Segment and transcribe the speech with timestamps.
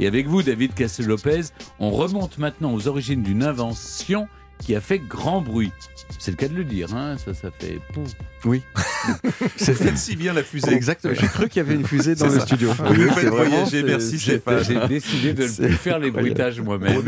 [0.00, 4.98] Et avec vous, David Cassel-Lopez, on remonte maintenant aux origines d'une invention qui a fait
[4.98, 5.72] grand bruit.
[6.22, 8.10] C'est le cas de le dire, hein ça, ça fait pouf.
[8.44, 8.62] Oui.
[9.56, 10.70] C'est fait si bien la fusée.
[10.72, 11.14] Exactement.
[11.18, 12.46] J'ai cru qu'il y avait une fusée dans C'est le ça.
[12.46, 12.72] studio.
[12.74, 14.62] Vous le faites vraiment- voyager, c'est- merci c'est- Stéphane.
[14.64, 17.02] J'ai décidé de ne C'est plus faire les bruitages moi-même.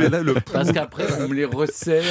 [0.51, 2.03] Parce qu'après, on me les resserre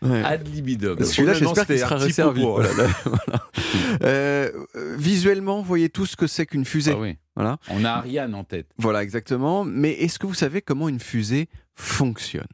[0.00, 0.22] Ouais.
[0.24, 1.02] ad libidum.
[1.02, 2.42] Celui-là, j'espère qu'il sera resservi.
[2.42, 2.72] là, voilà.
[4.02, 6.92] Euh, euh, visuellement, vous voyez tout ce que c'est qu'une fusée.
[6.94, 7.16] Ah oui.
[7.36, 7.58] Voilà.
[7.70, 8.66] On a Ariane en tête.
[8.78, 9.64] Voilà, exactement.
[9.64, 12.46] Mais est-ce que vous savez comment une fusée fonctionne?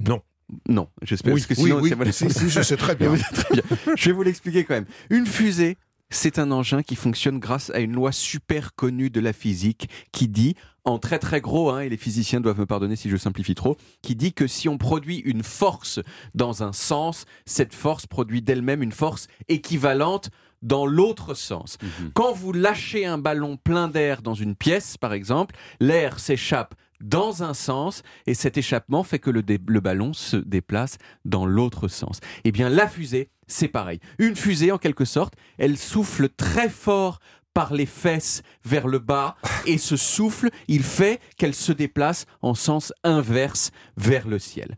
[0.00, 0.20] Non.
[0.68, 1.34] Non, j'espère.
[1.34, 2.12] Oui, parce que oui, sinon, oui, voilà.
[2.12, 3.10] si, si, je sais très bien.
[3.10, 3.62] Oui, très bien.
[3.96, 4.86] Je vais vous l'expliquer quand même.
[5.10, 5.76] Une fusée,
[6.10, 10.28] c'est un engin qui fonctionne grâce à une loi super connue de la physique qui
[10.28, 10.54] dit,
[10.84, 13.76] en très très gros, hein, et les physiciens doivent me pardonner si je simplifie trop,
[14.02, 16.00] qui dit que si on produit une force
[16.34, 20.30] dans un sens, cette force produit d'elle-même une force équivalente
[20.62, 21.78] dans l'autre sens.
[21.82, 22.10] Mhm.
[22.14, 27.42] Quand vous lâchez un ballon plein d'air dans une pièce, par exemple, l'air s'échappe dans
[27.42, 29.42] un sens et cet échappement fait que le,
[29.80, 32.20] ballon se déplace dans l'autre sens.
[32.44, 34.00] Eh bien, la fusée, c'est pareil.
[34.18, 37.20] Une fusée, en quelque sorte, elle souffle très fort
[37.52, 42.54] par les fesses vers le bas et ce souffle, il fait qu'elle se déplace en
[42.54, 44.74] sens inverse vers le ciel.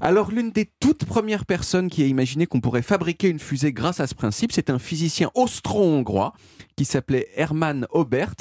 [0.00, 3.98] Alors l'une des toutes premières personnes qui a imaginé qu'on pourrait fabriquer une fusée grâce
[3.98, 6.32] à ce principe, c'est un physicien austro-hongrois
[6.76, 8.34] qui s'appelait Hermann Obert.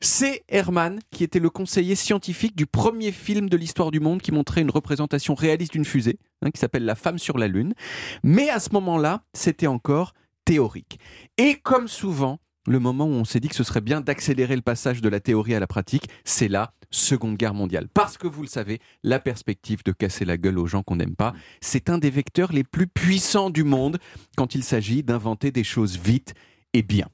[0.00, 4.32] C'est Hermann qui était le conseiller scientifique du premier film de l'histoire du monde qui
[4.32, 7.74] montrait une représentation réaliste d'une fusée, hein, qui s'appelle La femme sur la Lune.
[8.22, 10.12] Mais à ce moment-là, c'était encore
[10.44, 10.98] théorique.
[11.38, 14.62] Et comme souvent, le moment où on s'est dit que ce serait bien d'accélérer le
[14.62, 17.88] passage de la théorie à la pratique, c'est la Seconde Guerre mondiale.
[17.92, 21.16] Parce que vous le savez, la perspective de casser la gueule aux gens qu'on n'aime
[21.16, 23.98] pas, c'est un des vecteurs les plus puissants du monde
[24.36, 26.34] quand il s'agit d'inventer des choses vite
[26.74, 27.08] et bien.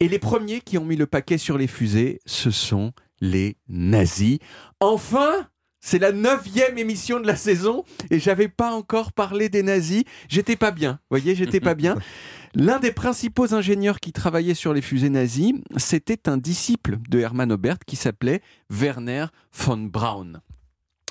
[0.00, 4.38] Et les premiers qui ont mis le paquet sur les fusées, ce sont les nazis.
[4.80, 5.46] Enfin
[5.82, 10.04] c'est la neuvième émission de la saison et j'avais pas encore parlé des nazis.
[10.28, 10.92] J'étais pas bien.
[10.92, 11.96] Vous voyez, j'étais pas bien.
[12.54, 17.50] L'un des principaux ingénieurs qui travaillait sur les fusées nazies, c'était un disciple de Hermann
[17.52, 20.42] Obert qui s'appelait Werner von Braun.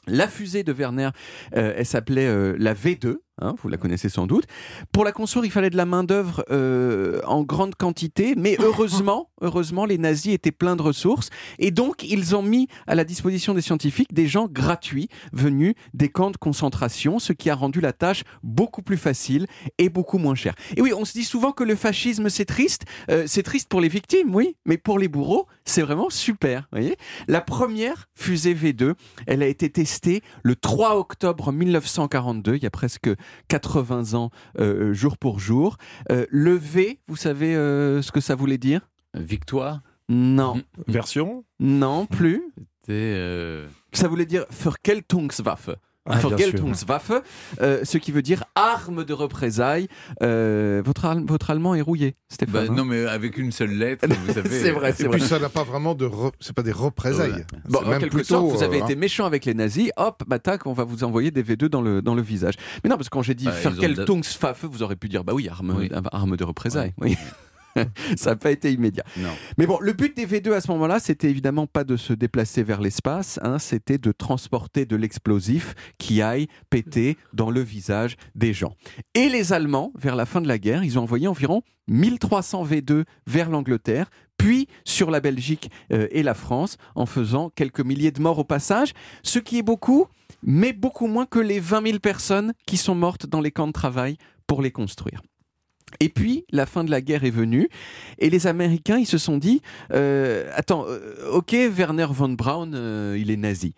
[0.05, 1.09] La fusée de Werner,
[1.55, 4.45] euh, elle s'appelait euh, la V2, hein, vous la connaissez sans doute.
[4.91, 9.85] Pour la construire, il fallait de la main-d'œuvre euh, en grande quantité, mais heureusement, heureusement,
[9.85, 13.61] les nazis étaient pleins de ressources et donc ils ont mis à la disposition des
[13.61, 18.23] scientifiques des gens gratuits venus des camps de concentration, ce qui a rendu la tâche
[18.43, 20.55] beaucoup plus facile et beaucoup moins chère.
[20.77, 23.81] Et oui, on se dit souvent que le fascisme c'est triste, Euh, c'est triste pour
[23.81, 26.61] les victimes, oui, mais pour les bourreaux, c'est vraiment super.
[26.71, 28.93] vous Voyez, la première fusée V2,
[29.27, 33.09] elle a été testée le 3 octobre 1942, il y a presque
[33.47, 34.29] 80 ans
[34.59, 35.77] euh, jour pour jour.
[36.11, 38.81] Euh, le V, vous savez euh, ce que ça voulait dire?
[39.13, 41.43] Victoire, Non, Version?
[41.59, 42.43] Non plus.
[42.89, 45.69] euh, Ça voulait dire Vergeltungswaffe.
[46.09, 46.17] Ah.
[46.27, 47.11] Vergeltungswaffe,
[47.61, 49.87] euh, ce qui veut dire arme de représailles.
[50.23, 52.53] Euh, votre, al- votre allemand est rouillé, Stéphane.
[52.53, 54.49] bah, hein non, mais avec une seule lettre, vous savez.
[54.49, 55.17] C'est vrai, c'est Et vrai.
[55.17, 56.05] puis ça n'a pas vraiment de.
[56.05, 57.31] re- C'est pas des représailles.
[57.33, 57.45] Ouais.
[57.69, 60.23] Bon, en même quelque plutôt, sorte, vous avez euh, été méchant avec les nazis, hop,
[60.27, 62.55] bah tac, on va vous envoyer des V2 dans le, dans le visage.
[62.83, 65.47] Mais non, parce que quand j'ai dit Ah, Vergeltungswaffe, vous aurez pu dire, bah oui,
[65.49, 65.89] arme, Oui.
[66.11, 66.93] arme de représailles.
[66.99, 67.17] Oui.
[68.17, 69.03] Ça n'a pas été immédiat.
[69.17, 69.29] Non.
[69.57, 72.63] Mais bon, le but des V2 à ce moment-là, c'était évidemment pas de se déplacer
[72.63, 78.53] vers l'espace, hein, c'était de transporter de l'explosif qui aille péter dans le visage des
[78.53, 78.75] gens.
[79.13, 83.03] Et les Allemands, vers la fin de la guerre, ils ont envoyé environ 1300 V2
[83.27, 88.21] vers l'Angleterre, puis sur la Belgique euh, et la France, en faisant quelques milliers de
[88.21, 90.07] morts au passage, ce qui est beaucoup,
[90.43, 93.73] mais beaucoup moins que les 20 000 personnes qui sont mortes dans les camps de
[93.73, 95.21] travail pour les construire.
[95.99, 97.69] Et puis, la fin de la guerre est venue,
[98.19, 99.61] et les Américains, ils se sont dit,
[99.93, 103.73] euh, attends, euh, ok, Werner von Braun, euh, il est nazi,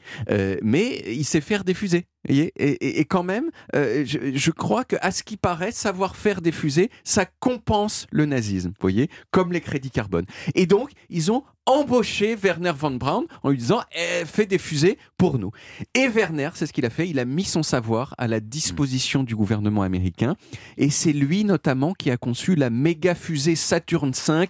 [0.62, 2.06] mais il sait faire des fusées.
[2.28, 6.42] Et, et- et quand même, euh, je, crois que, à ce qui paraît, savoir faire
[6.42, 10.26] des fusées, ça compense le nazisme, voyez, comme les crédits carbone.
[10.56, 14.98] Et donc, ils ont embauché Werner von Braun en lui disant, eh, fais des fusées
[15.16, 15.52] pour nous.
[15.94, 19.24] Et Werner, c'est ce qu'il a fait, il a mis son savoir à la disposition
[19.24, 20.36] du gouvernement américain.
[20.78, 24.48] Et c'est lui notamment qui a conçu la méga fusée Saturn V,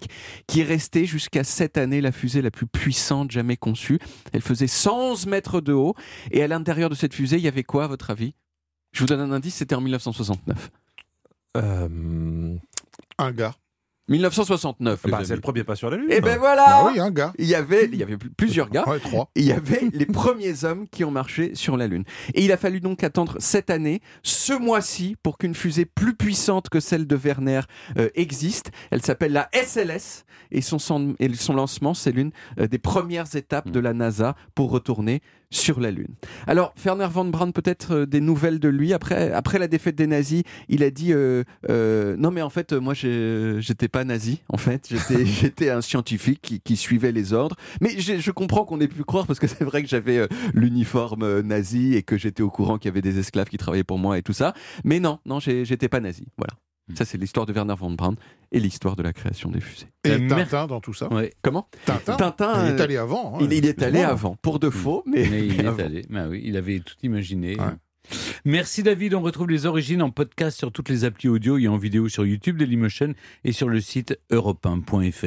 [0.48, 4.00] qui est restée jusqu'à cette année la fusée la plus puissante jamais conçue.
[4.32, 5.96] Elle faisait 111 mètres de haut.
[6.32, 8.34] Et à l'intérieur de cette fusée, il y avait quoi, à votre avis?
[8.92, 10.72] Je vous donne un indice, c'était en 1969.
[11.58, 12.58] Euh,
[13.18, 13.56] Un gars.
[14.10, 15.02] 1969.
[15.06, 16.12] les Bah, c'est le premier pas sur la Lune.
[16.12, 17.34] Et ben Bah voilà oui, un gars.
[17.38, 18.84] il, y avait, il y avait plusieurs gars.
[18.88, 19.30] Ouais, trois.
[19.36, 22.04] Il y avait les premiers hommes qui ont marché sur la Lune.
[22.34, 26.70] Et il a fallu donc attendre cette année, ce mois-ci, pour qu'une fusée plus puissante
[26.70, 27.62] que celle de Werner
[27.98, 28.72] euh, existe.
[28.92, 33.36] Elle s'appelle la SLS et son, son- et son lancement, c'est l'une euh, des premières
[33.36, 35.22] étapes de la NASA pour retourner
[35.54, 36.16] sur la Lune.
[36.48, 38.94] Alors, Werner von Braun, peut-être euh, des nouvelles de lui.
[38.94, 42.72] Après, après la défaite des nazis, il a dit euh, euh, Non, mais en fait,
[42.74, 44.42] moi, j'étais pas nazi.
[44.50, 47.56] En fait, j'étais j'étais un scientifique qui, qui suivait les ordres.
[47.82, 51.24] Mais je comprends qu'on ait pu croire parce que c'est vrai que j'avais euh, l'uniforme
[51.24, 54.00] euh, nazi et que j'étais au courant qu'il y avait des esclaves qui travaillaient pour
[54.00, 54.54] moi et tout ça.
[54.84, 56.26] Mais non, non, j'ai- j'étais pas nazi.
[56.38, 56.54] Voilà.
[56.96, 58.16] Ça, c'est l'histoire de Werner von Braun
[58.52, 59.88] et l'histoire de la création des fusées.
[60.04, 61.12] Et Euh, mer- Tintin dans tout ça.
[61.14, 61.68] Ouais, Comment?
[61.86, 62.16] Tintin.
[62.18, 63.36] Tintin, Il est allé avant.
[63.36, 65.84] hein, il, il est allé avant, pour de faux, mais, mais il est avant.
[65.86, 66.06] allé.
[66.10, 67.56] Bah oui, il avait tout imaginé.
[67.58, 67.66] Ouais.
[68.46, 71.78] Merci David, on retrouve les origines en podcast sur toutes les applis audio et en
[71.78, 73.14] vidéo sur YouTube Dailymotion
[73.44, 75.26] et sur le site europe1.fr.